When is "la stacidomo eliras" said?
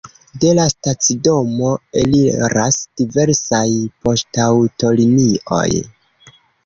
0.59-2.79